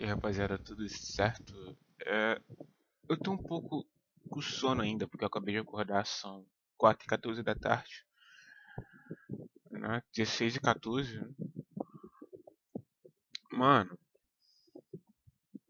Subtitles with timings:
[0.00, 1.76] E rapaziada, tudo certo?
[2.06, 2.40] É,
[3.08, 3.84] eu tô um pouco
[4.30, 8.06] com sono ainda, porque eu acabei de acordar, são 4 e 14 da tarde.
[9.72, 10.00] Né?
[10.14, 11.18] 16 e 14.
[11.18, 11.28] Né?
[13.50, 13.98] Mano,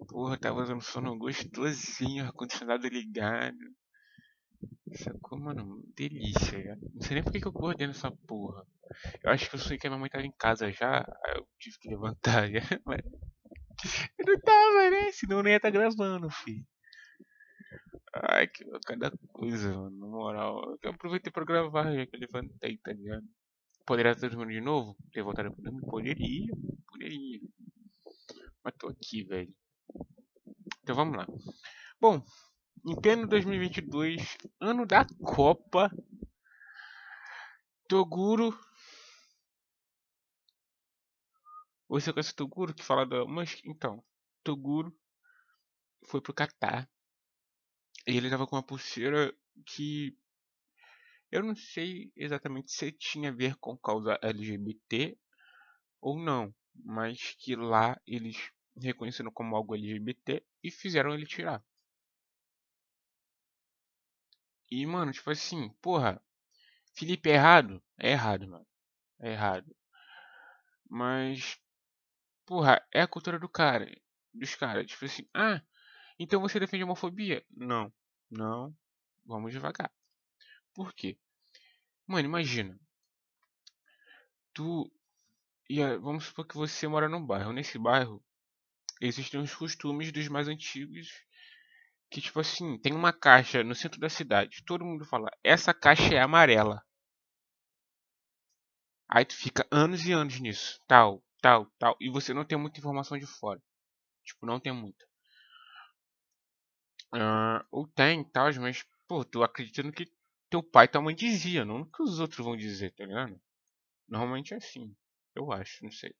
[0.06, 3.56] porra, tava usando sono gostosinho, ar-condicionado ligado.
[4.92, 5.82] Sacou, mano?
[5.96, 6.76] Delícia, já.
[6.76, 8.66] Não sei nem por que eu acordei nessa porra.
[9.22, 11.02] Eu acho que eu sonhei que a minha mãe tava em casa já,
[11.34, 13.00] eu tive que levantar, já, mas
[14.28, 15.12] não tava, né?
[15.12, 16.64] Senão não ia estar tá gravando, filho.
[18.14, 19.98] Ai, que cada coisa, mano.
[19.98, 20.78] Na moral.
[20.82, 23.26] Eu aproveitei pra gravar já que eu levantei, tá ligado?
[23.86, 24.96] Poderia estar dormindo de novo?
[25.12, 25.82] Ter voltado pro dormir?
[25.82, 26.52] Poderia,
[26.86, 27.40] poderia.
[28.64, 29.52] Mas tô aqui, velho.
[30.82, 31.26] Então vamos lá.
[32.00, 32.22] Bom,
[33.02, 35.90] pleno 2022, ano da Copa,
[37.88, 38.54] Toguro
[41.88, 43.24] Você conhece o Toguro que fala da.
[43.24, 44.04] Mas então,
[44.48, 44.98] Toguro
[46.06, 46.90] foi pro Catar.
[48.06, 49.30] E ele tava com uma pulseira
[49.66, 50.16] que.
[51.30, 55.18] Eu não sei exatamente se tinha a ver com causa LGBT
[56.00, 56.54] ou não.
[56.74, 61.62] Mas que lá eles reconheceram como algo LGBT e fizeram ele tirar.
[64.70, 66.22] E, mano, tipo assim, porra,
[66.94, 67.82] Felipe é errado?
[67.98, 68.66] É errado, mano.
[69.18, 69.76] É errado.
[70.88, 71.58] Mas
[72.48, 73.86] Porra, é a cultura do cara.
[74.38, 74.86] Dos caras.
[74.86, 75.60] Tipo assim, ah,
[76.18, 77.44] então você defende a homofobia?
[77.50, 77.92] Não.
[78.30, 78.74] Não.
[79.24, 79.90] Vamos devagar.
[80.74, 81.18] Por quê?
[82.06, 82.78] Mano, imagina.
[84.54, 84.90] Tu.
[85.68, 87.52] Ia, vamos supor que você mora num bairro.
[87.52, 88.24] Nesse bairro
[89.00, 91.08] existem os costumes dos mais antigos.
[92.10, 94.64] Que tipo assim, tem uma caixa no centro da cidade.
[94.64, 96.82] Todo mundo fala, essa caixa é amarela.
[99.08, 100.80] Aí tu fica anos e anos nisso.
[100.86, 101.96] Tal, tal, tal.
[102.00, 103.60] E você não tem muita informação de fora.
[104.28, 105.06] Tipo, não tem muita.
[107.14, 110.12] Uh, ou tem, tal, mas, pô, tu acredita no que
[110.50, 113.40] teu pai e tua mãe dizia, não no que os outros vão dizer, tá ligado?
[114.06, 114.94] Normalmente é assim.
[115.34, 116.14] Eu acho, não sei.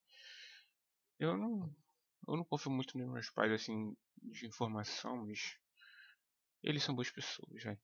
[1.19, 1.75] Eu não.
[2.27, 5.59] Eu não confio muito nos meus pais, assim, de informação, mas.
[6.63, 7.81] Eles são boas pessoas, velho.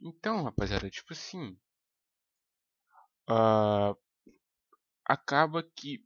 [0.00, 1.58] Então, rapaziada, tipo assim.
[3.28, 3.96] Uh,
[5.04, 6.05] acaba que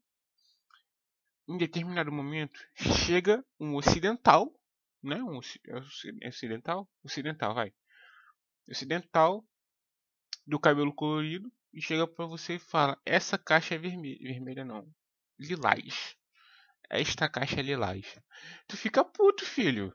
[1.48, 4.52] em determinado momento chega um ocidental,
[5.02, 5.22] né?
[5.22, 5.40] Um
[6.22, 7.72] é ocidental, ocidental, vai.
[8.68, 9.44] Ocidental
[10.46, 14.88] do cabelo colorido e chega para você e fala: "Essa caixa é vermelha, vermelha não,
[15.38, 16.16] lilás.
[16.88, 18.18] Esta caixa é lilás".
[18.68, 19.94] Tu fica puto, filho.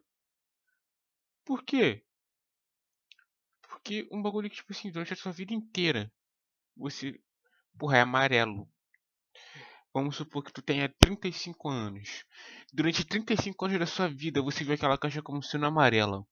[1.45, 2.03] Por quê?
[3.62, 6.12] Porque um bagulho que tipo assim, durante a sua vida inteira
[6.75, 7.19] você
[7.77, 8.69] porra é amarelo.
[9.95, 12.25] Vamos supor que tu tenha 35 anos.
[12.73, 16.28] Durante 35 anos da sua vida, você vê aquela caixa como sendo amarela.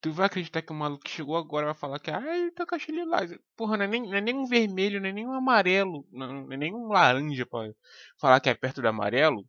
[0.00, 2.92] Tu vai acreditar que o maluco que chegou agora vai falar que ai, tá caixa
[2.92, 3.36] lilás.
[3.56, 6.44] Porra, não é, nem, não é nem um vermelho, não é nem um amarelo, não,
[6.44, 7.72] não é nem um laranja pra
[8.20, 9.44] falar que é perto do amarelo.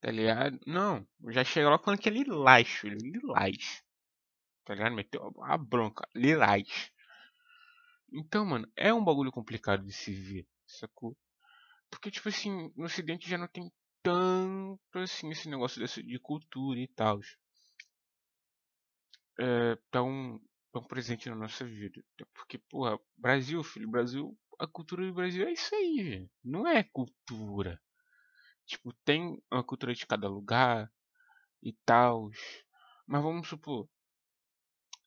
[0.00, 0.58] Tá ligado?
[0.66, 2.98] Não, já chega lá falando que é lilás, filho.
[3.00, 3.80] Lilás.
[4.64, 4.96] Tá ligado?
[4.96, 6.04] Meteu a bronca.
[6.16, 6.90] Lilás.
[8.12, 11.16] Então, mano, é um bagulho complicado de se ver, sacou?
[11.90, 16.78] Porque, tipo assim, no ocidente já não tem tanto assim esse negócio desse, de cultura
[16.78, 17.20] e tal.
[19.38, 20.40] É, tão,
[20.72, 22.04] tão presente na nossa vida.
[22.34, 26.30] Porque, porra, Brasil, filho, Brasil, a cultura do Brasil é isso aí, velho.
[26.44, 27.80] Não é cultura.
[28.66, 30.92] Tipo, tem uma cultura de cada lugar
[31.62, 32.30] e tal.
[33.06, 33.88] Mas vamos supor,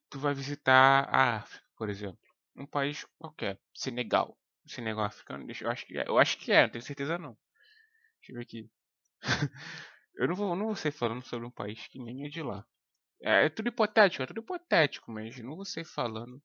[0.10, 2.25] tu vai visitar a África, por exemplo
[2.56, 3.60] um país qualquer.
[3.74, 4.38] Senegal.
[4.66, 5.46] Senegal africano?
[5.46, 6.08] Deixa, eu acho que é.
[6.08, 7.38] Eu acho que é, não tenho certeza não.
[8.20, 8.70] Deixa eu ver aqui.
[10.16, 12.66] eu não vou, não vou ser falando sobre um país que nem é de lá.
[13.22, 16.42] É, é tudo hipotético, é tudo hipotético, mas não vou ser falando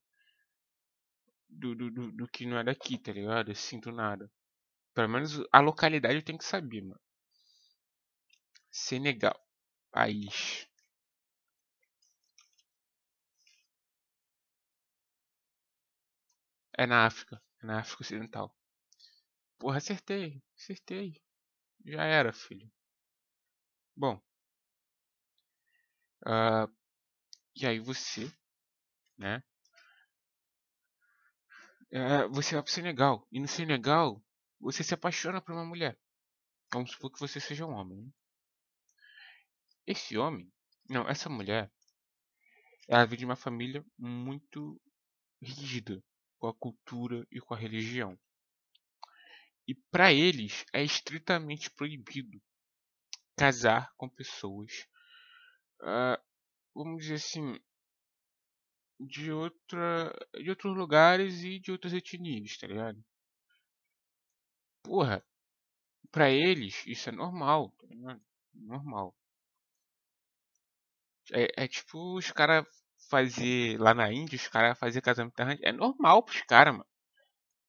[1.49, 3.51] do, do, do, do, que não é daqui, tá ligado?
[3.51, 4.31] Assim, do nada.
[4.95, 7.01] Pelo menos a localidade eu tenho que saber, mano.
[8.71, 9.39] Senegal.
[9.91, 10.70] País.
[16.81, 17.39] É na África.
[17.63, 18.57] É na África Ocidental.
[19.59, 20.43] Porra, acertei.
[20.57, 21.23] Acertei.
[21.85, 22.73] Já era, filho.
[23.95, 24.17] Bom.
[26.27, 26.75] Uh,
[27.55, 28.33] e aí você,
[29.19, 29.43] né?
[31.93, 33.29] Uh, você vai pro Senegal.
[33.31, 34.25] E no Senegal,
[34.59, 36.01] você se apaixona por uma mulher.
[36.73, 38.01] Vamos supor que você seja um homem.
[38.01, 38.11] Né?
[39.87, 40.51] Esse homem,
[40.89, 41.71] não, essa mulher,
[42.89, 44.81] ela vem de uma família muito
[45.43, 46.03] rígida
[46.41, 48.19] com a cultura e com a religião.
[49.69, 52.43] E para eles é estritamente proibido
[53.37, 54.89] casar com pessoas,
[55.83, 56.21] uh,
[56.75, 57.61] vamos dizer assim,
[58.99, 63.05] de outra, de outros lugares e de outras etnias, tá ligado?
[64.83, 65.25] Porra,
[66.11, 68.23] pra eles isso é normal, tá ligado?
[68.55, 69.15] Normal.
[71.33, 72.67] É, é tipo os caras
[73.09, 75.65] fazer lá na Índia, os caras fazer casamento arranjado.
[75.65, 76.87] É normal pros caras, mano.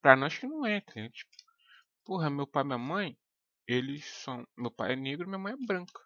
[0.01, 0.93] Pra nós que não é, tá?
[1.09, 1.31] Tipo,
[2.03, 3.17] porra, meu pai e minha mãe,
[3.67, 4.47] eles são.
[4.57, 6.01] Meu pai é negro minha mãe é branca.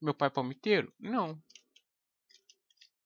[0.00, 0.92] Meu pai é palmiteiro?
[0.98, 1.42] Não.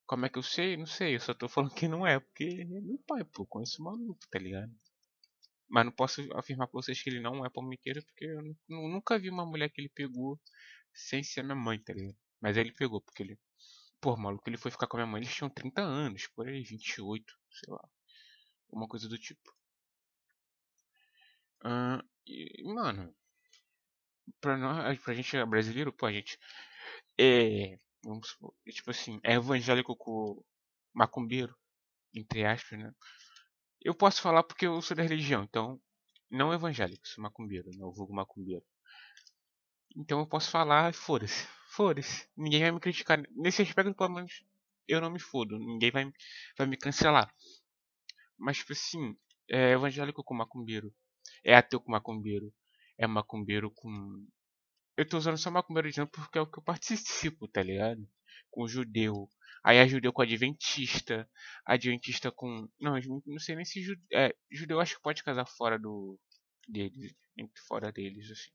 [0.06, 0.77] Como é que eu sei?
[0.77, 1.17] Não sei.
[1.17, 3.47] Eu só tô falando que não é, porque é meu pai, pô.
[3.47, 4.73] Conheço o maluco, tá ligado?
[5.69, 9.29] Mas não posso afirmar pra vocês que ele não é palmiteiro, porque eu nunca vi
[9.29, 10.41] uma mulher que ele pegou
[10.94, 12.17] sem ser minha mãe, tá ligado?
[12.41, 13.39] Mas ele pegou, porque ele.
[14.00, 16.62] Pô, maluco, ele foi ficar com a minha mãe, eles tinham 30 anos, por aí,
[16.62, 17.89] 28, sei lá.
[18.71, 19.53] Uma coisa do tipo.
[21.65, 23.12] Uh, e, mano,
[24.41, 26.39] pra, nós, pra gente brasileiro, pô, a gente
[27.19, 30.43] é, vamos supor, é tipo assim, é evangélico com
[30.94, 31.56] macumbeiro,
[32.15, 32.93] entre aspas, né?
[33.81, 35.81] Eu posso falar porque eu sou da religião, então,
[36.31, 38.65] não evangélico, sou macumbeiro, não vulgo macumbeiro.
[39.97, 41.49] Então eu posso falar, foda-se,
[41.79, 42.29] foda-se.
[42.37, 43.23] Ninguém vai me criticar.
[43.37, 44.45] Nesse aspecto, pelo menos,
[44.89, 45.59] eu não me fodo.
[45.59, 46.13] Ninguém vai,
[46.57, 47.33] vai me cancelar.
[48.37, 49.17] Mas, tipo assim,
[49.49, 50.93] é evangélico com macumbeiro.
[51.45, 52.53] É ateu com macumbeiro.
[52.99, 54.27] É macumbeiro com
[54.99, 58.05] eu tô usando só macumbeiro de porque é o que eu participo, tá ligado?
[58.51, 59.29] Com judeu.
[59.63, 61.31] Aí é judeu com adventista.
[61.65, 62.69] Adventista com.
[62.81, 62.95] Não,
[63.25, 64.05] não sei nem se judeu.
[64.13, 66.19] É, judeu acho que pode casar fora do.
[66.67, 67.15] deles.
[67.69, 68.51] Fora deles, assim.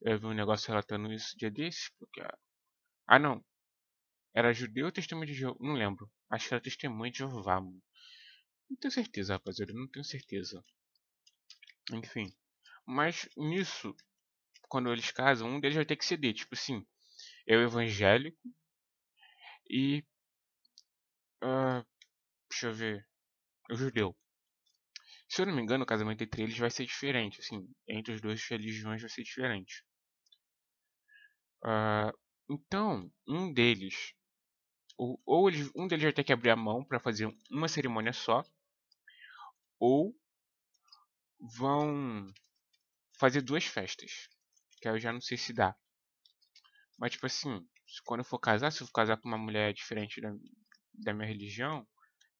[0.00, 2.22] Eu vi um negócio relatando isso dia desses, porque.
[3.06, 3.44] Ah não.
[4.34, 5.56] Era judeu ou testemunho de Jeová?
[5.60, 6.10] Não lembro.
[6.30, 7.60] Acho que era testemunho de Jeová.
[7.60, 9.72] Não tenho certeza, rapaziada.
[9.72, 10.62] Não tenho certeza.
[11.92, 12.34] Enfim.
[12.84, 13.94] Mas nisso,
[14.68, 16.34] quando eles casam, um deles vai ter que ceder.
[16.34, 16.86] Tipo assim,
[17.46, 18.38] eu evangélico
[19.68, 20.04] e.
[21.42, 21.84] Uh,
[22.50, 23.08] deixa eu ver.
[23.70, 24.16] O judeu.
[25.28, 27.40] Se eu não me engano, o casamento entre eles vai ser diferente.
[27.40, 29.84] Assim, entre os dois religiões vai ser diferente.
[31.64, 32.12] Uh,
[32.48, 34.14] então, um deles.
[34.96, 38.12] Ou, ou eles, um deles vai ter que abrir a mão para fazer uma cerimônia
[38.12, 38.44] só.
[39.78, 40.14] Ou
[41.58, 42.32] vão
[43.18, 44.28] fazer duas festas.
[44.80, 45.76] Que eu já não sei se dá.
[46.98, 47.66] Mas, tipo assim,
[48.04, 50.32] quando eu for casar, se eu for casar com uma mulher diferente da,
[50.94, 51.86] da minha religião,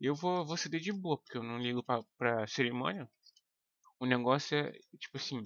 [0.01, 3.09] eu vou, vou ceder de boa, porque eu não ligo pra, pra cerimônia.
[3.99, 5.43] O negócio é, tipo assim,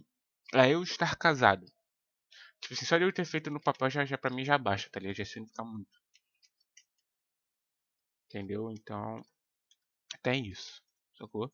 [0.54, 1.66] é eu estar casado.
[2.60, 4.88] Tipo assim, só de eu ter feito no papel já, já pra mim já baixa,
[4.90, 5.16] tá ligado?
[5.16, 6.00] Já significa muito.
[8.26, 8.70] Entendeu?
[8.70, 9.22] Então,
[10.22, 10.82] tem isso.
[11.18, 11.52] Sacou?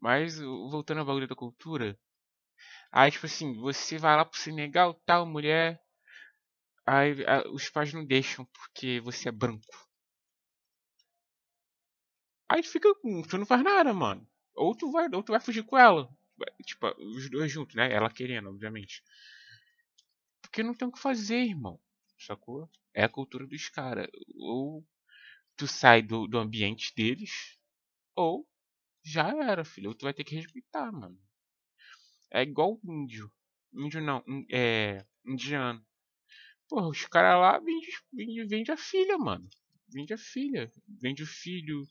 [0.00, 1.98] Mas, voltando ao bagulho da cultura,
[2.90, 5.80] Aí, tipo assim, você vai lá pro Senegal, tal, mulher.
[6.86, 9.88] Aí a, os pais não deixam porque você é branco.
[12.48, 12.88] Aí tu fica.
[13.28, 14.26] Tu não faz nada, mano.
[14.54, 16.08] Ou tu vai, ou tu vai fugir com ela.
[16.64, 16.86] Tipo,
[17.16, 17.92] os dois juntos, né?
[17.92, 19.02] Ela querendo, obviamente.
[20.54, 21.80] Porque não tem o que fazer, irmão.
[22.16, 22.70] Sacou?
[22.94, 24.06] É a cultura dos caras.
[24.36, 24.86] Ou
[25.56, 27.58] tu sai do, do ambiente deles,
[28.14, 28.48] ou
[29.02, 29.88] já era, filho.
[29.88, 31.20] Ou tu vai ter que respeitar, mano.
[32.30, 33.28] É igual índio.
[33.72, 35.04] Índio não, é.
[35.26, 35.84] Indiano.
[36.68, 39.50] Porra, os caras lá vendem vende, vende a filha, mano.
[39.88, 40.70] Vende a filha.
[40.86, 41.84] Vende o filho.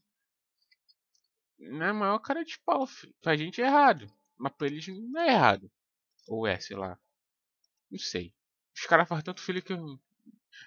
[1.60, 3.14] Não é maior cara de pau, filho.
[3.22, 4.10] Pra gente é errado.
[4.38, 5.70] Mas pra eles não é errado.
[6.30, 6.98] Ou é, sei lá.
[7.92, 8.34] Não sei.
[8.76, 10.00] Os caras fazem tanto filho que eu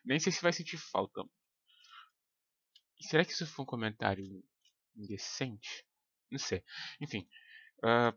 [0.04, 1.22] nem sei se vai sentir falta.
[3.00, 4.42] Será que isso foi um comentário
[4.96, 5.84] indecente?
[6.30, 6.62] Não sei.
[7.00, 7.28] Enfim.
[7.78, 8.16] Uh,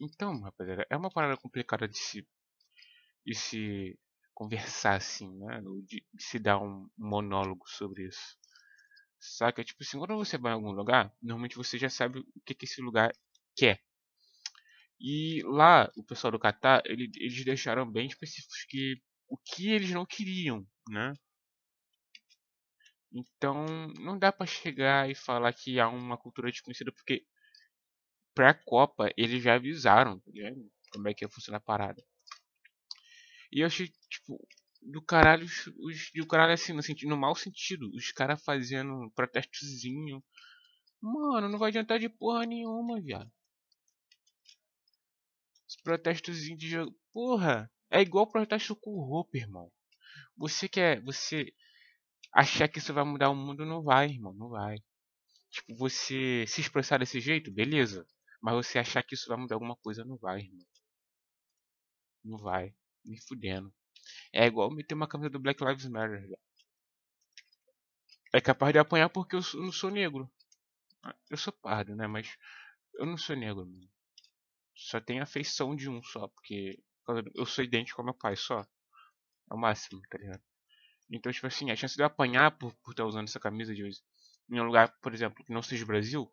[0.00, 2.26] então, rapaziada, é uma parada complicada de se,
[3.26, 3.98] de se
[4.34, 5.60] conversar assim, né?
[5.86, 8.36] De, de se dar um monólogo sobre isso.
[9.20, 9.64] Saca?
[9.64, 12.66] Tipo assim, quando você vai em algum lugar, normalmente você já sabe o que, que
[12.66, 13.12] esse lugar
[13.56, 13.82] quer.
[15.06, 19.90] E lá, o pessoal do Catar, ele, eles deixaram bem específicos que o que eles
[19.90, 21.12] não queriam, né?
[23.12, 23.66] Então,
[24.00, 27.22] não dá para chegar e falar que há uma cultura desconhecida, porque
[28.34, 30.30] pré-Copa, eles já avisaram tá
[30.94, 32.02] como é que ia funcionar a parada.
[33.52, 34.48] E eu achei, tipo,
[34.80, 39.10] do caralho, os, do caralho assim, no, sentido, no mau sentido, os caras fazendo um
[39.10, 40.24] protestozinho.
[40.98, 43.30] Mano, não vai adiantar de porra nenhuma, viado.
[46.56, 46.96] De jogo.
[47.12, 49.70] Porra, é igual protesto com roupa, irmão.
[50.36, 51.00] Você quer.
[51.02, 51.52] Você
[52.32, 54.32] achar que isso vai mudar o mundo, não vai, irmão.
[54.34, 54.76] Não vai.
[55.50, 58.06] Tipo, você se expressar desse jeito, beleza.
[58.42, 60.66] Mas você achar que isso vai mudar alguma coisa, não vai, irmão.
[62.24, 62.74] Não vai.
[63.04, 63.72] Me fudendo.
[64.32, 66.28] É igual meter uma camisa do Black Lives Matter.
[68.32, 70.30] É capaz de apanhar porque eu não sou negro.
[71.30, 72.06] Eu sou pardo, né?
[72.06, 72.36] Mas
[72.94, 73.93] eu não sou negro, mano.
[74.76, 76.78] Só tenho a feição de um só, porque
[77.34, 78.60] eu sou idêntico ao meu pai só.
[78.60, 80.42] É o máximo, tá ligado?
[81.10, 83.84] Então, tipo assim, a chance de eu apanhar por por estar usando essa camisa de
[83.84, 84.00] hoje
[84.50, 86.30] em um lugar, por exemplo, que não seja o Brasil,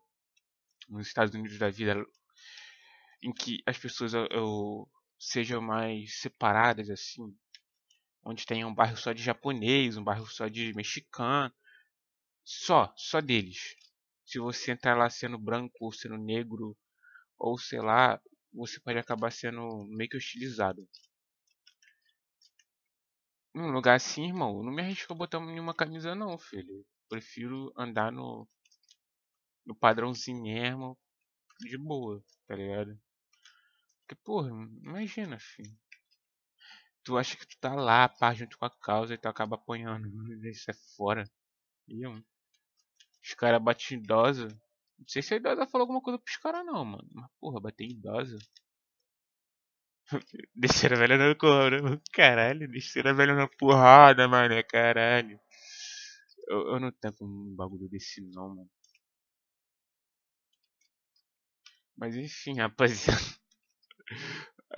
[0.88, 1.94] nos Estados Unidos da vida,
[3.22, 7.34] em que as pessoas eu, eu- sejam mais separadas, assim,
[8.24, 11.52] onde tem um bairro só de japonês, um bairro só de mexicano,
[12.44, 13.76] só, só deles.
[14.26, 16.76] Se você entrar lá sendo branco ou sendo negro,
[17.38, 18.20] ou sei lá,
[18.52, 20.86] você pode acabar sendo meio que hostilizado.
[23.54, 26.84] Num lugar assim, irmão, não me arrisco a botar nenhuma camisa não, filho.
[27.08, 28.48] Prefiro andar no,
[29.66, 30.98] no padrãozinho mesmo,
[31.60, 32.98] de boa, tá ligado?
[34.00, 34.48] Porque, porra,
[34.82, 35.76] imagina, filho.
[37.04, 40.08] Tu acha que tu tá lá, pá, junto com a causa e tu acaba apanhando.
[40.48, 41.24] Isso é fora.
[41.88, 42.24] E, mano,
[43.22, 44.48] os caras batem em idosa.
[45.02, 47.08] Não sei se a idosa falou alguma coisa pros caras não, mano.
[47.12, 48.38] Mas, porra, bater em idosa.
[50.54, 52.00] Descer a velha na cobra.
[52.12, 54.54] Caralho, descer a velha na porrada, mano.
[54.68, 55.38] Caralho.
[56.48, 58.70] Eu, eu não tenho um bagulho desse não, mano.
[61.96, 63.20] Mas enfim, rapaziada.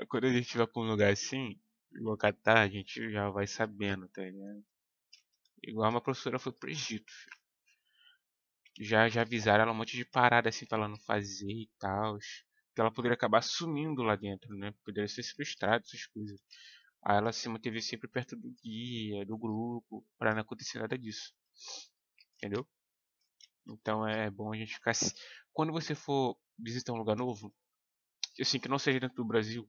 [0.08, 1.58] Quando a gente vai pra um lugar assim,
[1.92, 4.64] igual Catar, a gente já vai sabendo, tá ligado?
[5.64, 7.43] Igual uma professora foi pro Egito, filho.
[8.80, 12.18] Já, já avisaram ela um monte de parada assim pra ela não fazer e tal.
[12.74, 14.74] Que ela poderia acabar sumindo lá dentro, né?
[14.84, 16.40] Poderia ser sequestrada, essas coisas.
[17.04, 21.32] Aí ela se manteve sempre perto do guia, do grupo, pra não acontecer nada disso.
[22.36, 22.66] Entendeu?
[23.66, 24.92] Então é bom a gente ficar.
[25.52, 27.54] Quando você for visitar um lugar novo,
[28.40, 29.68] assim, que não seja dentro do Brasil,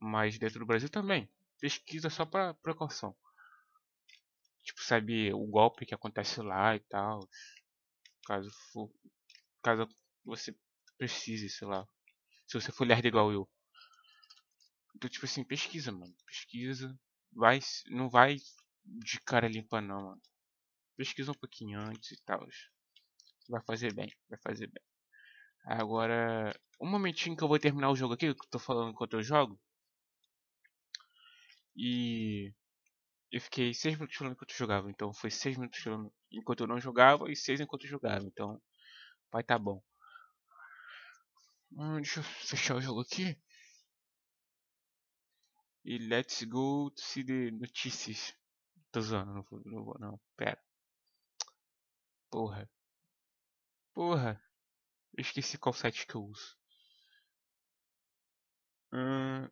[0.00, 1.28] mas dentro do Brasil também,
[1.60, 3.14] pesquisa só pra precaução.
[4.64, 7.20] Tipo, saber o golpe que acontece lá e tal.
[8.28, 8.92] Caso for.
[9.62, 9.88] Caso
[10.22, 10.54] você
[10.98, 11.88] precise, sei lá.
[12.46, 13.48] Se você for lerdo igual eu.
[14.94, 16.14] Então, tipo assim, pesquisa, mano.
[16.26, 16.94] Pesquisa.
[17.32, 18.36] Vai, não vai
[18.84, 20.22] de cara limpa, não, mano.
[20.94, 22.46] Pesquisa um pouquinho antes e tal.
[23.48, 24.84] Vai fazer bem, vai fazer bem.
[25.64, 29.14] Agora, um momentinho que eu vou terminar o jogo aqui, que eu tô falando enquanto
[29.14, 29.58] eu jogo.
[31.74, 32.52] E
[33.30, 34.90] eu fiquei 6 minutos falando enquanto eu jogava.
[34.90, 38.24] Então foi 6 minutos falando enquanto eu não jogava e 6 enquanto eu jogava.
[38.24, 38.60] Então
[39.32, 39.82] vai tá bom.
[41.72, 43.36] Hum, deixa eu fechar o jogo aqui.
[45.84, 48.34] E let's go to see the notícias.
[48.92, 50.20] Tô zoando, não vou, não vou, não.
[50.36, 50.62] Pera.
[52.30, 52.68] Porra.
[53.94, 54.42] Porra.
[55.14, 56.57] Eu esqueci qual site que eu uso.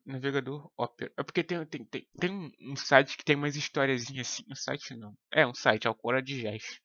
[0.07, 1.13] Navegador Opera.
[1.19, 4.45] É porque tem, tem, tem, tem um, site que tem umas historiazinhas assim.
[4.51, 5.17] Um site não.
[5.33, 6.81] É um site, Alcora de Jazz.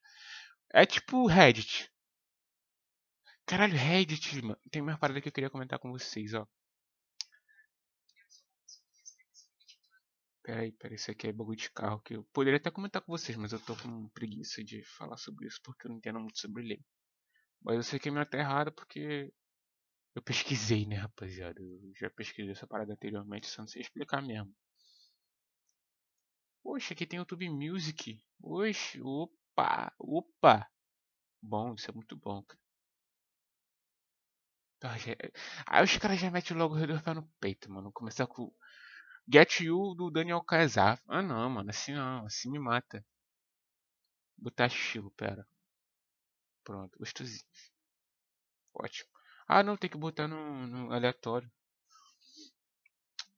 [0.73, 1.89] É tipo Reddit.
[3.45, 4.59] Caralho, Reddit, mano.
[4.71, 6.47] Tem mais parada que eu queria comentar com vocês, ó.
[10.43, 13.37] Peraí, peraí, isso aqui é bagulho de carro que eu poderia até comentar com vocês,
[13.37, 16.63] mas eu tô com preguiça de falar sobre isso porque eu não entendo muito sobre
[16.63, 16.83] lei.
[17.63, 19.31] Mas eu sei que a minha tá errada porque
[20.15, 21.61] eu pesquisei, né, rapaziada?
[21.61, 24.53] Eu já pesquisei essa parada anteriormente, só não sei explicar mesmo.
[26.63, 28.19] Poxa, aqui tem YouTube Music.
[28.41, 30.67] Oxe, opa, opa.
[31.41, 32.43] Bom, isso é muito bom,
[34.81, 34.97] cara.
[34.97, 35.15] Já-
[35.67, 37.91] Aí os caras já metem logo o dois pés no peito, mano.
[37.91, 38.51] Começar com
[39.33, 40.99] Get You do Daniel Casar.
[41.07, 43.05] Ah não, mano, assim não, assim me mata.
[44.37, 45.47] Botar estilo, pera.
[46.63, 47.45] Pronto, gostosinho.
[48.73, 49.10] Ótimo.
[49.53, 51.51] Ah não, tem que botar no, no aleatório.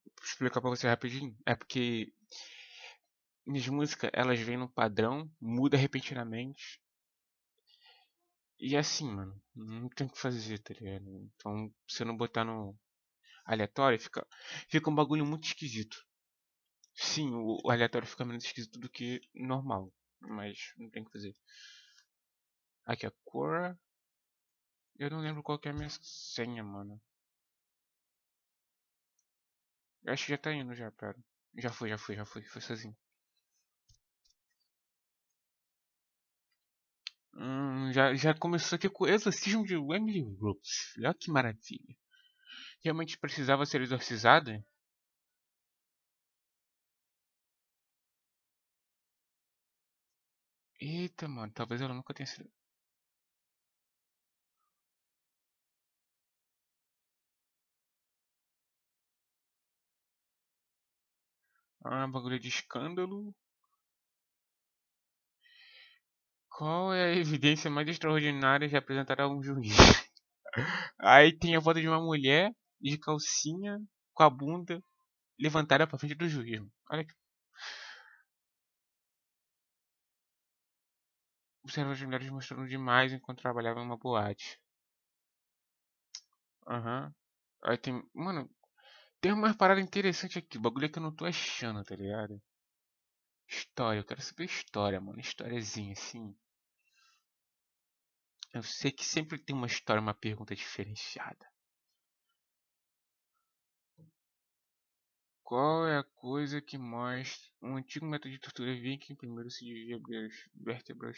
[0.05, 1.35] Vou explicar pra você rapidinho.
[1.45, 2.13] É porque
[3.47, 6.81] minhas músicas, elas vêm no padrão, muda repentinamente.
[8.59, 11.05] E assim, mano, não tem o que fazer, tá ligado?
[11.35, 12.75] Então, se eu não botar no
[13.45, 14.27] aleatório, fica,
[14.69, 15.97] fica um bagulho muito esquisito.
[16.95, 19.93] Sim, o, o aleatório fica menos esquisito do que normal.
[20.21, 21.35] Mas não tem o que fazer.
[22.85, 23.77] Aqui, a cor.
[24.97, 26.99] Eu não lembro qual é a minha senha, mano.
[30.01, 31.17] Eu acho que já tá indo já, pera.
[31.57, 32.41] Já foi, já foi, já foi.
[32.43, 32.95] Foi sozinho.
[37.35, 40.93] Hum, já, já começou aqui com o exorcismo de Emily Rose.
[40.97, 41.95] Olha que maravilha.
[42.83, 44.63] Realmente precisava ser exorcizada?
[50.79, 52.47] Eita, mano, talvez ela nunca tenha sido.
[61.85, 63.33] Ah, bagulho de escândalo.
[66.49, 69.75] Qual é a evidência mais extraordinária de apresentar a um juiz?
[70.99, 73.79] Aí tem a foto de uma mulher de calcinha
[74.13, 74.83] com a bunda
[75.39, 76.61] levantada pra frente do juiz.
[76.91, 77.13] Olha que.
[81.61, 84.57] Observa as mulheres mostrando demais enquanto trabalhavam em uma boate.
[86.67, 87.05] Aham.
[87.05, 87.13] Uhum.
[87.71, 88.03] Aí tem.
[88.13, 88.49] Mano,
[89.23, 90.57] tem uma parada interessante aqui.
[90.57, 92.41] O bagulho é que eu não tô achando, tá ligado?
[93.47, 95.17] História, eu quero saber história, mano.
[95.17, 96.35] Históriazinha assim.
[98.53, 101.49] Eu sei que sempre tem uma história, uma pergunta diferenciada.
[105.41, 109.15] Qual é a coisa que mostra um antigo método de tortura viking?
[109.15, 111.17] Primeiro se dividia as vértebras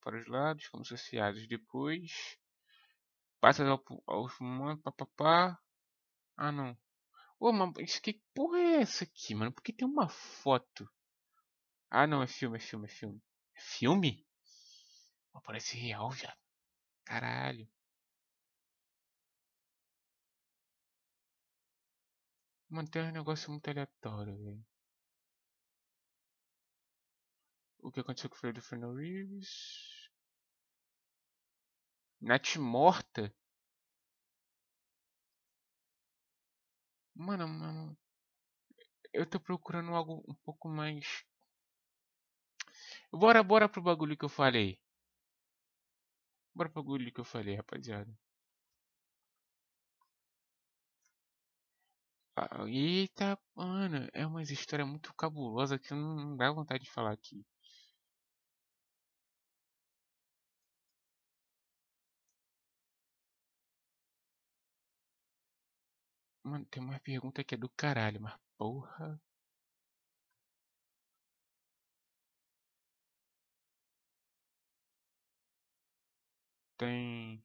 [0.00, 1.48] para os lados, como associados.
[1.48, 2.38] Depois
[3.40, 5.58] passa ao, aos humanos, papapá.
[6.36, 6.78] Ah não.
[7.40, 9.50] Ô, mas que porra é essa aqui, mano?
[9.50, 10.88] Porque tem uma foto.
[11.90, 13.22] Ah não, é filme, é filme, é filme.
[13.56, 14.26] É filme?
[15.42, 16.36] parece real, já.
[17.04, 17.66] Caralho.
[22.68, 24.64] Manter um negócio muito aleatório, velho.
[27.82, 30.08] O que aconteceu com o filho do Fernando Reeves?
[32.20, 33.34] Nath morta?
[37.26, 37.96] Mano, mano,
[39.12, 41.24] eu tô procurando algo um pouco mais.
[43.12, 44.78] Bora, bora pro bagulho que eu falei.
[46.54, 48.12] Bora pro bagulho que eu falei, rapaziada.
[52.66, 57.44] Eita, mano, é uma história muito cabulosa que não dá vontade de falar aqui.
[66.44, 69.18] Mano, tem uma pergunta que é do caralho, mas porra.
[76.76, 77.42] Tem.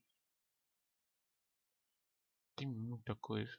[2.54, 3.56] Tem muita coisa.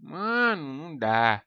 [0.00, 1.44] Mano, não dá.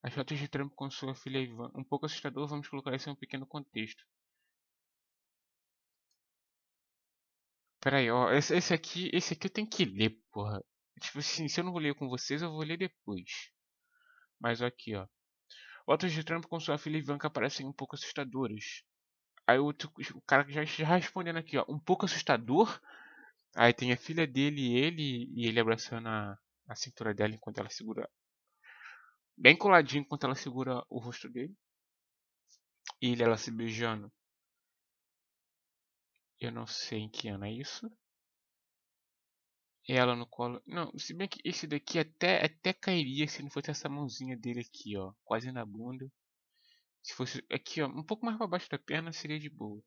[0.00, 1.72] As fotos de Trump com sua filha Ivan.
[1.74, 4.04] Um pouco assustador, vamos colocar isso em um pequeno contexto.
[7.82, 8.32] Pera aí, ó.
[8.32, 10.62] Esse, esse, aqui, esse aqui eu tenho que ler, porra.
[11.00, 13.50] Tipo assim, se eu não vou ler com vocês, eu vou ler depois.
[14.40, 15.06] Mas aqui, ó.
[15.84, 18.84] Fotos de Trump com sua filha Ivanka parecem um pouco assustadoras.
[19.46, 21.64] Aí o, o cara já, já respondendo aqui, ó.
[21.68, 22.80] Um pouco assustador?
[23.56, 27.58] Aí tem a filha dele e ele, e ele abraçando a, a cintura dela enquanto
[27.58, 28.08] ela segura.
[29.36, 31.54] Bem coladinho enquanto ela segura o rosto dele.
[33.00, 34.10] E ele ela se beijando.
[36.42, 37.88] Eu não sei em que ano é isso.
[39.88, 40.60] Ela no colo.
[40.66, 44.60] Não, se bem que esse daqui até, até cairia se não fosse essa mãozinha dele
[44.60, 45.12] aqui, ó.
[45.24, 46.10] Quase na bunda.
[47.00, 49.80] Se fosse aqui, ó, um pouco mais para baixo da perna, seria de boa.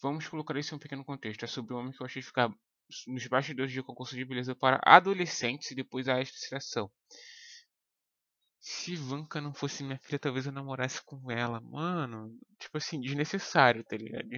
[0.00, 1.44] Vamos colocar isso em um pequeno contexto.
[1.44, 2.50] É sobre o homem que eu achei ficar
[3.06, 6.90] nos bastidores de concurso de beleza para adolescentes e depois a extração.
[8.60, 11.60] Se Ivanka não fosse minha filha, talvez eu namorasse com ela.
[11.60, 12.36] Mano,
[12.76, 14.28] tipo assim, desnecessário, tá ligado?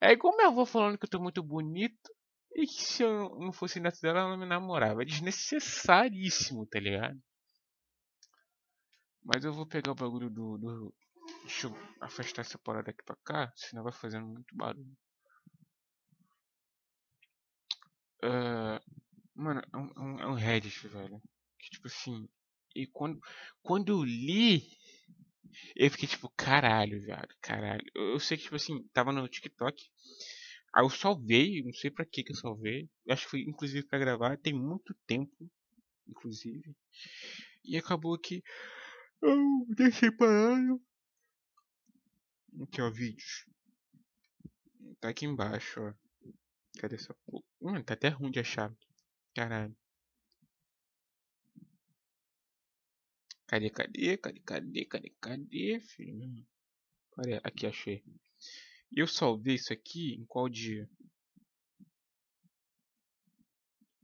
[0.00, 2.12] É igual minha avó falando que eu tô muito bonito
[2.54, 5.02] e que se eu não fosse neto dela, ela não me namorava.
[5.02, 7.18] É desnecessaríssimo, tá ligado?
[9.22, 10.94] Mas eu vou pegar o bagulho do, do,
[11.42, 14.96] Deixa eu afastar essa parada aqui pra cá, senão vai fazendo muito barulho.
[18.22, 18.80] Uh,
[19.34, 21.20] mano, é um, é um Reddit, velho.
[21.58, 22.28] Que tipo assim.
[22.74, 23.18] E quando,
[23.62, 24.62] quando eu li,
[25.74, 27.84] eu fiquei tipo, caralho, velho, caralho.
[27.94, 29.84] Eu, eu, sei que, tipo assim, tava no TikTok.
[30.74, 32.88] Aí eu salvei, não sei pra que que eu salvei.
[33.08, 35.50] Acho que foi inclusive pra gravar, tem muito tempo,
[36.08, 36.76] inclusive.
[37.64, 38.42] E acabou que
[39.22, 40.80] eu deixei parado.
[42.62, 43.46] Aqui, ó, vídeos.
[45.00, 45.94] Tá aqui embaixo, ó.
[46.78, 47.44] Cadê essa porra?
[47.60, 48.72] Mano, tá até ruim de achar.
[49.34, 49.76] Caralho.
[53.46, 56.46] Cadê, cadê, cadê, cadê, cadê, cadê, filho?
[57.16, 58.04] Olha, aqui achei.
[58.90, 60.88] Eu salvei isso aqui em qual dia?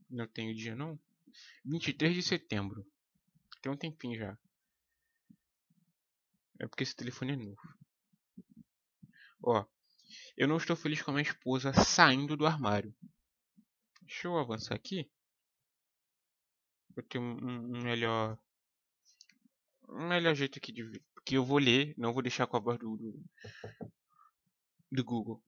[0.09, 0.99] Não tenho dia não?
[1.65, 2.87] 23 de setembro.
[3.61, 4.39] Tem um tempinho já.
[6.61, 7.61] É porque esse telefone é novo.
[9.43, 9.67] Ó,
[10.37, 12.95] eu não estou feliz com a minha esposa saindo do armário.
[14.03, 15.11] Deixa eu avançar aqui.
[16.95, 18.39] Vou ter um melhor
[19.93, 20.83] um melhor jeito aqui de.
[21.15, 23.25] Porque eu vou ler, não vou deixar com a voz do, do,
[24.91, 25.43] do Google.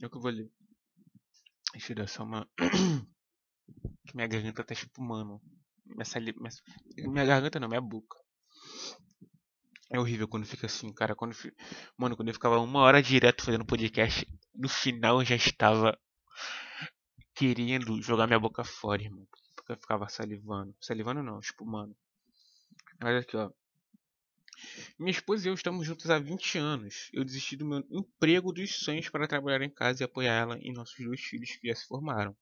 [0.00, 0.50] É o que eu vou ler.
[1.72, 2.48] Deixa eu dar só uma.
[4.06, 5.40] que minha garganta tá espumando.
[5.84, 7.10] Minha, minha...
[7.10, 8.16] minha garganta não, minha boca.
[9.90, 11.14] É horrível quando fica assim, cara.
[11.14, 11.36] Quando
[11.98, 15.98] Mano, quando eu ficava uma hora direto fazendo podcast, no final eu já estava
[17.34, 19.26] querendo jogar minha boca fora, irmão.
[19.54, 20.74] Porque eu ficava salivando.
[20.80, 21.94] Salivando não, espumando.
[23.02, 23.50] Olha aqui, ó.
[24.98, 27.10] Minha esposa e eu estamos juntos há 20 anos.
[27.12, 30.72] Eu desisti do meu emprego dos sonhos para trabalhar em casa e apoiar ela e
[30.72, 32.36] nossos dois filhos que já se formaram.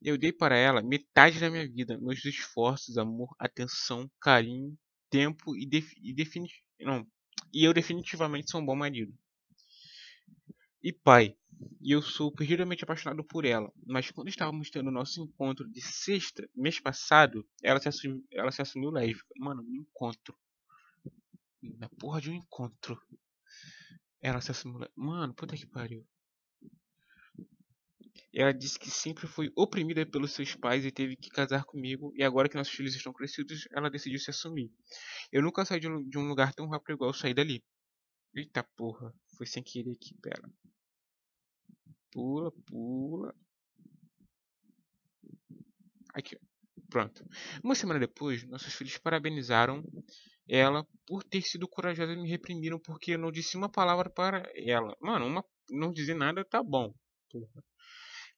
[0.00, 4.78] Eu dei para ela metade da minha vida, meus esforços, amor, atenção, carinho,
[5.10, 5.68] tempo e,
[6.02, 6.64] e definitivamente.
[6.80, 7.06] Não.
[7.52, 9.12] E eu definitivamente sou um bom marido.
[10.82, 11.36] E pai.
[11.80, 13.72] E eu sou perdidamente apaixonado por ela.
[13.84, 18.62] Mas quando estávamos tendo nosso encontro de sexta, mês passado, ela se, assumiu, ela se
[18.62, 19.34] assumiu lésbica.
[19.36, 20.36] Mano, um encontro.
[21.62, 23.00] Na porra de um encontro.
[24.20, 24.88] Ela se assumiu.
[24.94, 26.06] Mano, puta que pariu.
[28.32, 32.12] Ela disse que sempre foi oprimida pelos seus pais e teve que casar comigo.
[32.14, 34.70] E agora que nossos filhos estão crescidos, ela decidiu se assumir.
[35.32, 37.64] Eu nunca saí de um, lugar tão rápido igual saí dali.
[38.34, 40.48] Eita porra, foi sem querer aqui, pera.
[42.12, 43.34] Pula, pula.
[46.14, 46.38] Aqui,
[46.90, 47.24] pronto.
[47.62, 49.82] Uma semana depois, nossos filhos parabenizaram
[50.48, 54.96] ela por ter sido corajosa me reprimiram porque eu não disse uma palavra para ela.
[55.00, 56.92] Mano, uma, não dizer nada tá bom.
[57.30, 57.62] Porra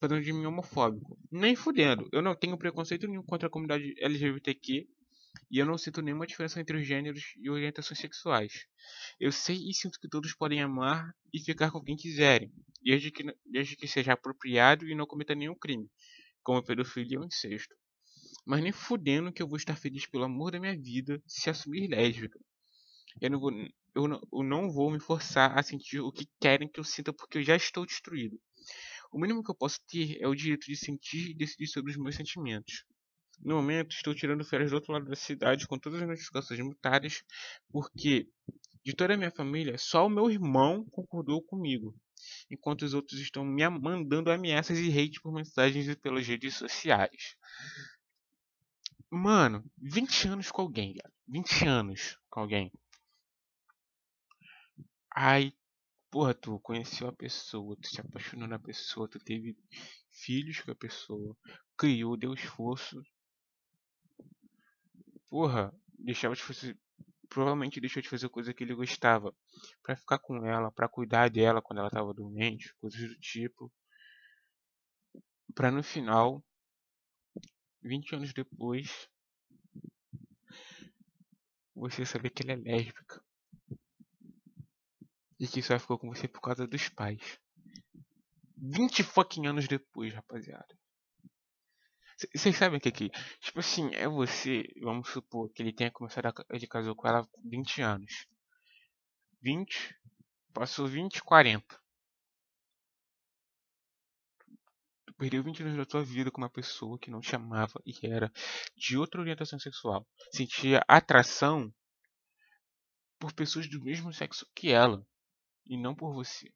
[0.01, 1.19] fazendo de mim homofóbico.
[1.31, 2.09] Nem fudendo.
[2.11, 4.89] Eu não tenho preconceito nenhum contra a comunidade LGBTQ
[5.51, 8.67] e eu não sinto nenhuma diferença entre os gêneros e orientações sexuais.
[9.21, 12.51] Eu sei e sinto que todos podem amar e ficar com quem quiserem,
[12.83, 15.89] desde que, desde que seja apropriado e não cometa nenhum crime,
[16.43, 17.75] como pedofilia ou incesto.
[18.45, 21.89] Mas nem fudendo que eu vou estar feliz pelo amor da minha vida se assumir
[21.89, 22.39] lésbica.
[23.21, 23.51] Eu não vou,
[23.95, 27.13] eu não, eu não vou me forçar a sentir o que querem que eu sinta
[27.13, 28.41] porque eu já estou destruído.
[29.13, 31.97] O mínimo que eu posso ter é o direito de sentir e decidir sobre os
[31.97, 32.85] meus sentimentos.
[33.43, 37.23] No momento, estou tirando férias do outro lado da cidade com todas as notificações mutadas,
[37.73, 38.29] porque
[38.85, 41.95] de toda a minha família, só o meu irmão concordou comigo,
[42.51, 47.37] enquanto os outros estão me mandando ameaças e hate por mensagens e pelas redes sociais.
[49.11, 50.97] Mano, 20 anos com alguém,
[51.27, 52.73] 20 anos com alguém.
[55.15, 55.53] Ai,
[56.11, 59.57] Porra, tu conheceu a pessoa, tu se apaixonou na pessoa, tu teve
[60.11, 61.37] filhos com a pessoa,
[61.77, 63.01] criou, deu esforço.
[65.29, 66.77] Porra, deixava de fazer.
[67.29, 69.33] Provavelmente deixou de fazer coisa que ele gostava.
[69.85, 73.73] para ficar com ela, para cuidar dela quando ela tava doente, coisas do tipo.
[75.55, 76.45] Pra no final,
[77.83, 79.09] 20 anos depois,
[81.75, 83.23] você saber que ela é lésbica.
[85.39, 87.41] E que só ficou com você por causa dos pais.
[88.57, 90.79] 20 fucking anos depois, rapaziada.
[92.35, 93.11] Vocês sabem o que é que.
[93.41, 94.65] Tipo assim, é você.
[94.83, 96.35] Vamos supor que ele tenha começado a.
[96.51, 98.27] Ele casou com ela com 20 anos.
[99.41, 99.97] 20.
[100.53, 101.80] Passou 20, 40.
[105.21, 108.07] Perdeu 20 anos da tua vida com uma pessoa que não te amava e que
[108.07, 108.33] era
[108.75, 110.09] de outra orientação sexual.
[110.33, 111.71] Sentia atração
[113.19, 115.07] por pessoas do mesmo sexo que ela
[115.67, 116.51] e não por você.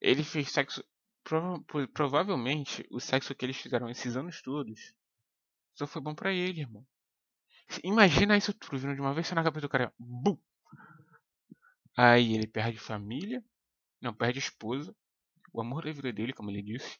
[0.00, 0.82] Ele fez sexo.
[1.22, 4.94] Prova provavelmente o sexo que eles fizeram esses anos todos
[5.74, 6.84] só foi bom para ele, irmão.
[7.84, 9.92] Imagina isso tudo vindo de uma vez na cabeça do cara.
[9.98, 10.38] Bum!
[11.94, 13.44] Aí ele perde família,
[14.00, 14.96] não, perde esposa,
[15.58, 16.98] o amor da vida dele, como ele disse.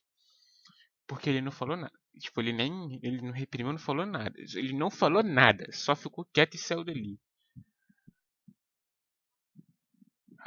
[1.06, 1.92] Porque ele não falou nada.
[2.18, 2.98] Tipo, ele nem.
[3.02, 4.34] Ele não reprimiu, não falou nada.
[4.36, 7.18] Ele não falou nada, só ficou quieto e saiu dali.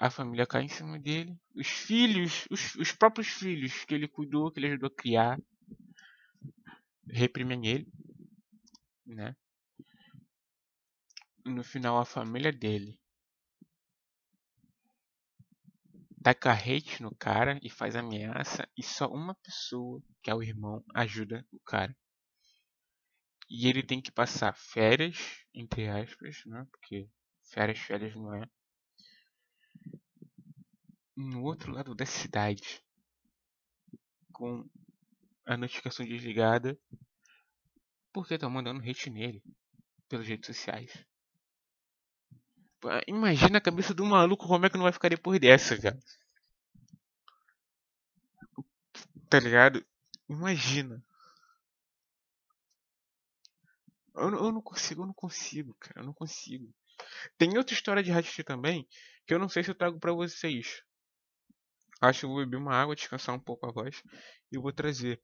[0.02, 1.38] a família cai em cima dele.
[1.56, 5.40] Os filhos, os, os próprios filhos que ele cuidou, que ele ajudou a criar,
[7.08, 7.88] reprimem ele,
[9.06, 9.36] né?
[11.46, 13.01] No final, a família dele
[16.22, 20.84] dá carrete no cara e faz ameaça e só uma pessoa, que é o irmão,
[20.94, 21.98] ajuda o cara.
[23.50, 25.18] E ele tem que passar férias,
[25.52, 26.66] entre aspas, né?
[26.70, 27.10] Porque
[27.52, 28.48] férias, férias não é
[31.18, 32.84] no outro lado da cidade,
[34.32, 34.70] com
[35.46, 36.80] a notificação desligada,
[38.14, 39.44] porque estão mandando hate nele
[40.08, 41.06] pelas redes sociais.
[43.08, 46.00] Imagina a cabeça do maluco como é que não vai ficar depois dessa, cara.
[49.30, 49.86] Tá ligado?
[50.28, 51.04] Imagina.
[54.16, 56.02] Eu, eu, não consigo, eu não consigo, cara.
[56.02, 56.74] Eu não consigo.
[57.38, 58.88] Tem outra história de Hatch também
[59.26, 60.84] que eu não sei se eu trago pra vocês.
[62.02, 64.04] Acho que eu vou beber uma água, descansar um pouco a voz.
[64.52, 65.22] E vou trazer.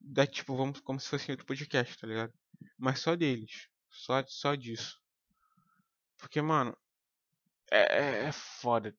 [0.00, 2.32] Da, tipo, vamos como se fosse outro podcast, tá ligado?
[2.76, 3.68] Mas só deles.
[3.90, 5.00] Só, só disso.
[6.18, 6.76] Porque, mano.
[7.70, 8.96] É, é, é foda.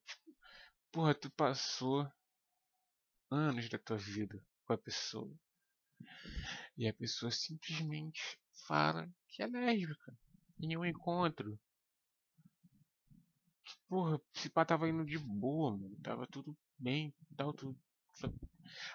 [0.92, 2.10] Porra, tu passou
[3.30, 5.32] anos da tua vida com a pessoa.
[6.76, 10.16] E a pessoa simplesmente fala que é lésbica.
[10.60, 11.58] Em um encontro.
[13.88, 15.96] Porra, esse pá tava indo de boa, mano.
[16.02, 17.78] Tava tudo bem, tava tudo.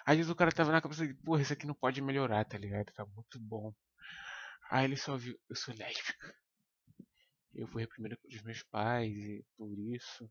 [0.04, 2.56] Às vezes o cara tava na cabeça de, porra, isso aqui não pode melhorar, tá
[2.58, 2.92] ligado?
[2.92, 3.74] Tá muito bom.
[4.70, 6.34] Aí ele só viu, eu sou lésbica.
[7.56, 10.30] Eu fui reprimida pelos meus pais e por isso.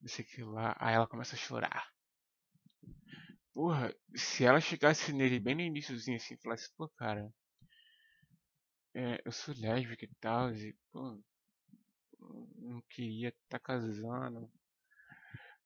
[0.00, 0.74] Não sei que lá.
[0.80, 1.92] Aí ela começa a chorar.
[3.52, 7.30] Porra, se ela chegasse nele bem no iníciozinho assim, falasse, pô, cara,
[8.94, 11.20] é, eu sou lésbica e tal, e, pô,
[12.56, 14.50] não queria estar tá casando.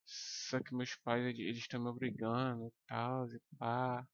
[0.04, 4.06] Só que meus pais, eles estão me obrigando e tal, e pá.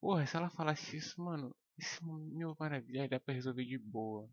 [0.00, 4.28] Porra, se ela falasse isso, mano, isso meu maravilha, dá pra resolver de boa.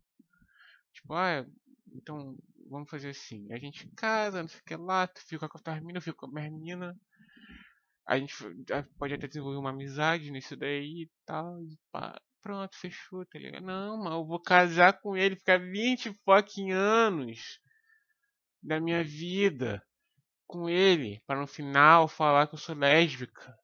[0.94, 1.46] Tipo, ah,
[1.92, 2.38] então
[2.70, 3.52] vamos fazer assim.
[3.52, 6.02] A gente casa, não sei o que lá, tu fica com a tua mina, eu
[6.02, 6.96] fico com a minha menina.
[8.06, 8.36] A gente
[8.98, 11.62] pode até desenvolver uma amizade nisso daí e tal.
[11.64, 12.20] E pá.
[12.42, 13.64] Pronto, fechou, tá ligado?
[13.64, 17.58] Não, mas eu vou casar com ele, ficar 20 fucking anos
[18.62, 19.82] da minha vida
[20.46, 23.58] com ele, para no final falar que eu sou lésbica.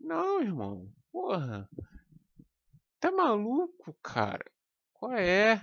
[0.00, 0.90] Não, irmão.
[1.12, 1.68] Porra.
[2.98, 4.50] Tá maluco, cara?
[4.94, 5.62] Qual é?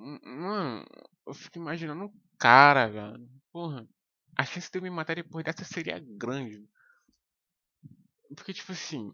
[0.00, 0.86] Mano,
[1.26, 3.28] eu fico imaginando um cara, velho.
[3.52, 3.86] Porra.
[4.36, 6.66] A chance de eu me matar depois dessa seria grande.
[8.34, 9.12] Porque, tipo assim,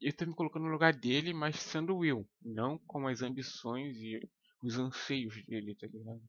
[0.00, 4.20] eu tô me colocando no lugar dele, mas sendo Will, não com as ambições e
[4.62, 6.20] os anseios dele, tá ligado?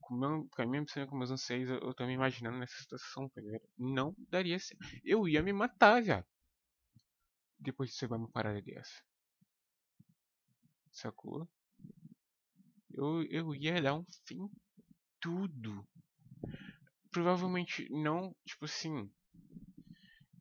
[0.00, 2.58] Com, meu, com a minha ambição e com meus anseios, eu, eu tô me imaginando
[2.58, 3.62] nessa situação, tá ligado?
[3.78, 4.84] Não daria certo.
[5.04, 6.24] Eu ia me matar já.
[7.58, 9.02] Depois de você vai uma parada dessa.
[10.92, 11.48] Sacou?
[12.96, 14.48] Eu, eu ia dar um fim
[15.20, 15.86] tudo.
[17.10, 19.10] Provavelmente não, tipo assim,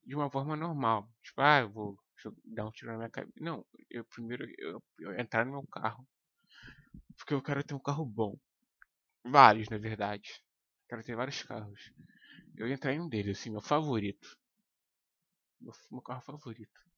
[0.05, 1.09] de uma forma normal.
[1.23, 1.97] Tipo, ah, eu vou
[2.45, 3.33] dar um tiro na minha cabeça.
[3.39, 6.07] Não, eu primeiro eu, eu entrar no meu carro.
[7.17, 8.37] Porque eu quero ter um carro bom.
[9.25, 10.43] Vários, na verdade.
[10.87, 11.91] Quero ter vários carros.
[12.55, 14.37] Eu ia entrar em um deles, assim, meu favorito.
[15.59, 16.92] Meu, meu carro favorito.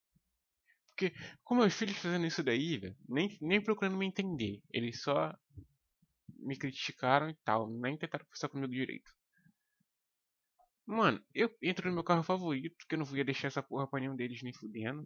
[0.96, 4.62] Porque, como meus filhos fazendo isso daí, velho, nem, nem procurando me entender.
[4.72, 5.38] Eles só
[6.40, 7.70] me criticaram e tal.
[7.70, 9.12] Nem tentaram conversar comigo direito.
[10.88, 14.00] Mano, eu entro no meu carro favorito, porque eu não ia deixar essa porra pra
[14.00, 15.06] nenhum deles nem fudendo.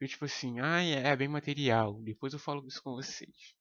[0.00, 2.00] Eu tipo assim, ah, é, é bem material.
[2.02, 3.54] Depois eu falo isso com vocês.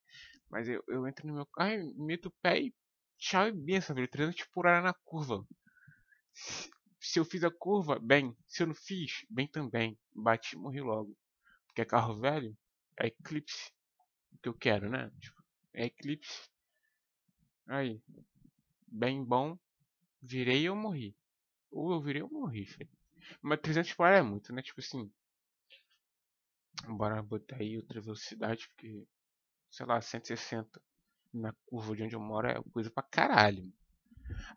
[0.50, 2.76] Mas eu, eu entro no meu carro, meto o pé e
[3.18, 4.08] tchau e benção, velho.
[4.08, 5.44] 300 por hora na curva.
[7.06, 8.36] Se, eu fiz a curva, bem.
[8.48, 9.98] Se eu não fiz, bem também.
[10.12, 11.16] Bati e morri logo.
[11.68, 12.58] Porque é carro velho,
[13.00, 13.72] é Eclipse.
[14.34, 15.12] O que eu quero, né?
[15.20, 16.50] Tipo, é Eclipse.
[17.68, 18.02] Aí.
[18.88, 19.58] Bem bom,
[20.22, 21.16] virei ou morri.
[21.70, 22.90] Ou eu virei ou morri, filho.
[23.42, 24.64] Mas 300 por hora é muito, né?
[24.64, 25.12] Tipo assim.
[26.88, 29.08] Bora botar aí outra velocidade, porque.
[29.70, 30.82] Sei lá, 160
[31.34, 33.72] na curva de onde eu moro é coisa pra caralho.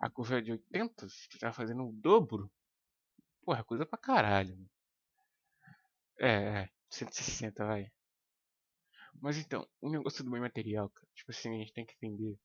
[0.00, 2.50] A curva é de 80, se tu tá fazendo o dobro.
[3.42, 4.58] Porra, é coisa pra caralho.
[6.18, 7.90] É, é, 160 vai.
[9.20, 12.38] Mas então, o negócio do bem material, cara, tipo assim, a gente tem que entender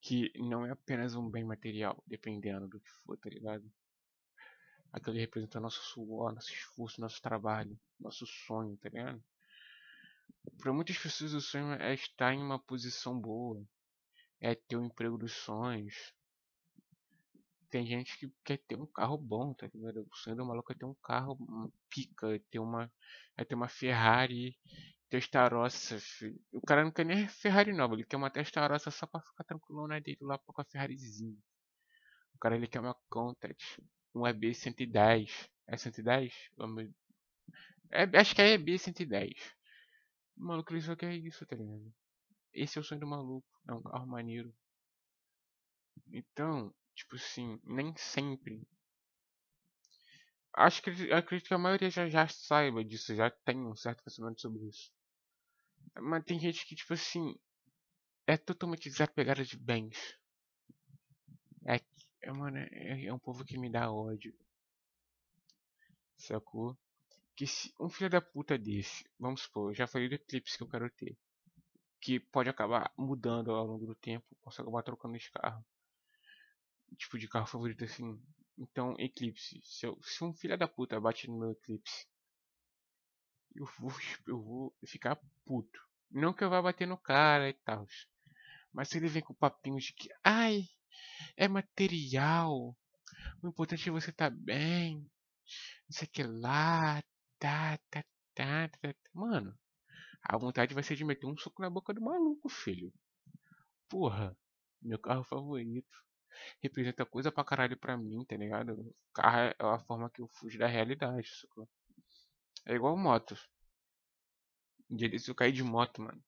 [0.00, 3.70] que não é apenas um bem material, dependendo do que for, tá ligado?
[4.92, 9.22] Aquilo representa nosso suor, nosso esforço, nosso trabalho, nosso sonho, tá ligado?
[10.58, 13.62] Para muitas pessoas o sonho é estar em uma posição boa,
[14.40, 16.14] é ter o um emprego dos sonhos.
[17.70, 20.06] Tem gente que quer ter um carro bom, tá ligado?
[20.10, 21.38] O sonho do maluco é ter um carro
[21.88, 22.90] pica, é ter uma,
[23.36, 24.56] é ter uma Ferrari
[25.08, 25.98] testarossa.
[26.52, 29.86] O cara não quer nem Ferrari nova, ele quer uma testarossa só pra ficar tranquilo
[29.86, 31.36] na dele lá com a Ferrarizinha.
[32.34, 33.82] O cara ele quer uma Contact,
[34.14, 35.48] um EB110.
[35.68, 36.32] É 110?
[37.92, 39.34] É, acho que é EB110.
[40.36, 41.92] O maluco ele só quer isso, tá ligado?
[42.52, 44.52] Esse é o sonho do maluco, é um carro maneiro.
[46.12, 48.66] Então, tipo assim, nem sempre.
[50.52, 54.40] Acho que acredito que a maioria já, já saiba disso, já tem um certo pensamento
[54.40, 54.92] sobre isso.
[56.00, 57.34] Mas tem gente que, tipo assim,
[58.26, 60.18] é totalmente desapegada de bens.
[61.66, 61.80] É,
[62.22, 64.34] é, mano, é, é um povo que me dá ódio.
[66.16, 66.76] Sacou?
[67.36, 70.62] Que se um filho da puta desse, vamos supor, eu já falei do eclipse que
[70.62, 71.16] eu quero ter.
[72.00, 74.26] Que pode acabar mudando ao longo do tempo.
[74.42, 75.64] Posso acabar trocando de carro.
[76.96, 78.20] Tipo de carro favorito assim.
[78.58, 79.60] Então, Eclipse.
[79.62, 82.06] Se, eu, se um filho da puta bate no meu Eclipse,
[83.54, 83.90] eu vou,
[84.26, 85.80] eu vou ficar puto.
[86.10, 87.86] Não que eu vá bater no cara e tal.
[88.72, 90.64] Mas se ele vem com papinhos de que, ai,
[91.36, 92.76] é material.
[93.42, 94.96] O importante é você tá bem.
[95.88, 97.02] Não sei o que lá.
[97.38, 98.94] Tá, tá, tá, tá, tá.
[99.12, 99.56] Mano,
[100.22, 102.92] a vontade vai ser de meter um soco na boca do maluco, filho.
[103.88, 104.36] Porra,
[104.80, 105.98] meu carro favorito.
[106.62, 108.72] Representa coisa pra caralho pra mim, tá ligado?
[108.72, 111.68] O carro é a forma que eu fujo da realidade, sacou?
[112.66, 113.36] É igual moto.
[114.90, 116.22] Um dia desse eu caí de moto, mano.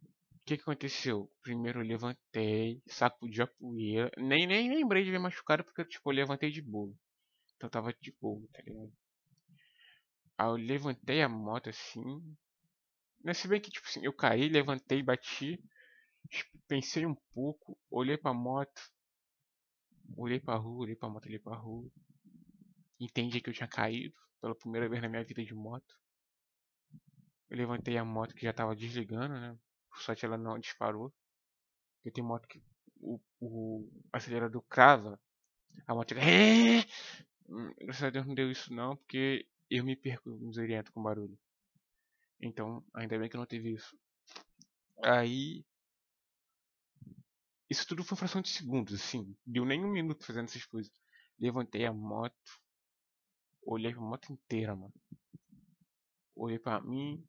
[0.00, 1.30] O que, que aconteceu?
[1.42, 4.10] Primeiro eu levantei, sacudi a poeira.
[4.18, 6.94] Nem, nem lembrei de ver machucado porque tipo, eu levantei de boa.
[7.56, 8.92] Então tava de boa, tá ligado?
[10.36, 12.36] Aí eu levantei a moto assim,
[13.24, 15.58] mas se bem que, tipo assim, eu caí, levantei, bati,
[16.68, 18.80] pensei um pouco, olhei pra moto,
[20.16, 21.90] olhei pra rua, olhei pra moto, olhei pra rua.
[23.00, 25.94] Entendi que eu tinha caído pela primeira vez na minha vida de moto.
[27.48, 29.56] Eu levantei a moto que já tava desligando, né?
[29.90, 31.12] Por sorte ela não disparou.
[31.96, 32.62] Porque tem moto que
[33.00, 35.20] o, o acelerador crava.
[35.86, 36.14] A moto.
[37.48, 41.02] Hum, graças a Deus não deu isso não, porque eu me perco nos orientos com
[41.02, 41.38] barulho.
[42.44, 43.98] Então, ainda bem que não teve isso.
[45.02, 45.64] Aí.
[47.70, 49.34] Isso tudo foi fração de segundos, assim.
[49.46, 50.92] Deu nem um minuto fazendo essas coisas.
[51.38, 52.60] Levantei a moto.
[53.62, 54.92] Olhei pra moto inteira, mano.
[56.36, 57.26] Olhei pra mim.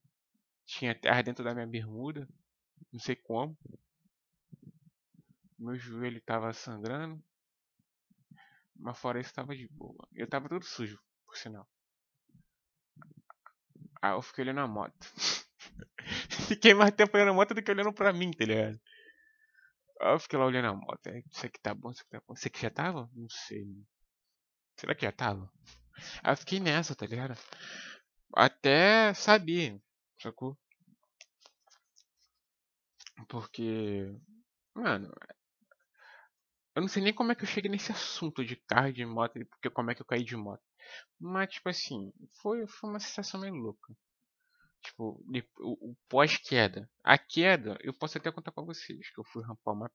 [0.65, 2.27] Tinha terra dentro da minha bermuda.
[2.91, 3.57] Não sei como.
[5.57, 7.23] Meu joelho tava sangrando.
[8.75, 10.05] Mas fora isso tava de boa.
[10.11, 11.65] Eu tava todo sujo, por sinal.
[14.05, 14.93] Aí eu fiquei olhando a moto.
[16.47, 18.79] fiquei mais tempo olhando a moto do que olhando pra mim, tá ligado?
[19.99, 21.09] Aí eu fiquei lá olhando a moto.
[21.31, 22.33] Isso aqui tá bom, isso aqui tá bom.
[22.35, 23.09] Isso aqui já tava?
[23.15, 23.65] Não sei.
[24.77, 25.51] Será que já tava?
[26.23, 27.35] Aí eu fiquei nessa, tá ligado?
[28.35, 29.81] Até saber,
[30.21, 30.55] sacou?
[33.27, 34.15] Porque,
[34.75, 35.11] mano,
[36.75, 39.43] eu não sei nem como é que eu cheguei nesse assunto de carro de moto,
[39.49, 40.61] porque como é que eu caí de moto.
[41.19, 43.95] Mas, tipo assim, foi, foi uma sensação meio louca.
[44.81, 45.23] Tipo,
[45.59, 46.89] o, o pós-queda.
[47.03, 49.91] A queda, eu posso até contar pra vocês que eu fui rampar uma.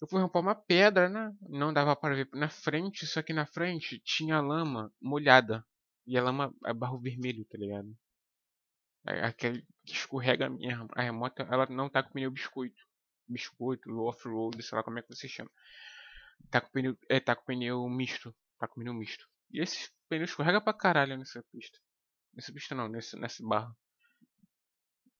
[0.00, 1.34] Eu fui rampar uma pedra, né?
[1.48, 5.66] Não dava para ver na frente, só que na frente tinha lama molhada.
[6.06, 7.94] E a lama é barro vermelho, tá ligado?
[9.06, 12.80] É aquele que escorrega minha a remota, ela não tá com pneu biscoito.
[13.28, 15.50] Biscoito, off-road, sei lá como é que você chama.
[16.50, 18.34] Tá com pneu, é, tá com pneu misto.
[18.58, 19.28] Tá com pneu misto.
[19.50, 21.78] E esse pneu escorrega pra caralho nessa pista.
[22.34, 23.74] Nessa pista não, nesse, nessa barra.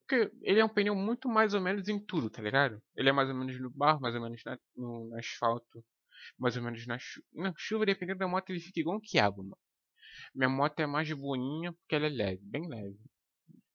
[0.06, 2.82] Porque ele é um pneu muito mais ou menos em tudo, tá ligado?
[2.96, 5.84] Ele é mais ou menos no barro, mais ou menos na, no, no asfalto,
[6.38, 7.26] mais ou menos na chuva.
[7.34, 9.58] Na chuva, dependendo da moto, ele fica igual um quiabo, mano.
[10.34, 12.98] Minha moto é mais boinha porque ela é leve, bem leve.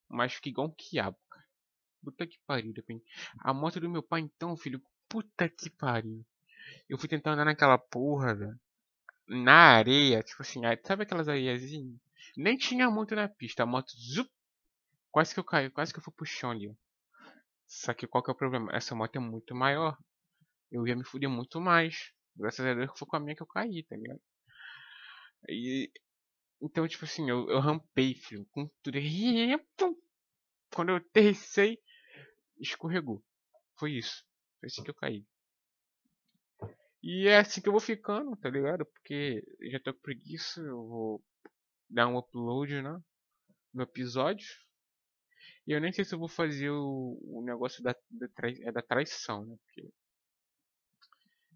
[0.10, 1.46] Mas fica igual um quiabo, cara.
[2.04, 3.04] Puta que pariu, depende.
[3.40, 6.26] A moto do meu pai, então, filho, puta que pariu.
[6.90, 8.60] Eu fui tentar andar naquela porra, velho
[9.28, 12.00] na areia, tipo assim, sabe aquelas areiazinhas?
[12.36, 14.30] Nem tinha muito na pista, a moto zup,
[15.12, 16.76] quase que eu caí, quase que eu fui pro chão ali.
[17.68, 18.72] Só que qual que é o problema?
[18.76, 19.98] Essa moto é muito maior.
[20.72, 22.12] Eu ia me fuder muito mais.
[22.36, 24.22] Graças a Deus que foi com a minha que eu caí, tá ligado?
[25.50, 25.92] E,
[26.62, 29.98] então, tipo assim, eu, eu rampei, filho, com tudo.
[30.74, 31.80] Quando eu aterrissei,
[32.60, 33.24] escorregou.
[33.78, 34.24] Foi isso.
[34.60, 35.26] Foi assim que eu caí.
[37.04, 38.86] E é assim que eu vou ficando, tá ligado?
[38.86, 41.24] Porque já tô com preguiça, eu vou
[41.90, 42.98] dar um upload, né?
[43.74, 44.48] No episódio.
[45.68, 48.72] E eu nem sei se eu vou fazer o, o negócio da, da, trai, é
[48.72, 49.58] da traição, né?
[49.66, 49.92] Porque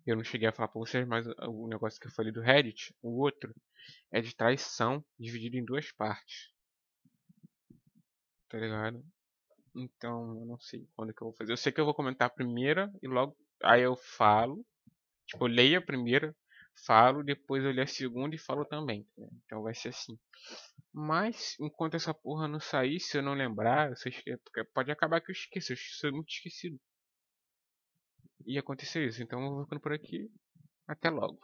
[0.05, 2.93] eu não cheguei a falar pra vocês, mas o negócio que eu falei do Reddit,
[3.01, 3.55] o outro,
[4.11, 6.51] é de traição dividido em duas partes.
[8.49, 9.01] Tá ligado?
[9.73, 11.53] Então, eu não sei quando que eu vou fazer.
[11.53, 14.65] Eu sei que eu vou comentar a primeira e logo aí eu falo
[15.27, 16.35] Tipo, eu leio a primeira,
[16.85, 19.05] falo, depois eu leio a segunda e falo também.
[19.17, 19.27] Né?
[19.45, 20.17] Então vai ser assim.
[20.93, 23.93] Mas, enquanto essa porra não sair, se eu não lembrar,
[24.73, 25.73] pode acabar que eu esqueça.
[25.73, 26.79] Eu sou muito esquecido.
[28.45, 29.21] E aconteceu isso.
[29.21, 30.31] Então eu vou ficando por aqui.
[30.87, 31.39] Até logo.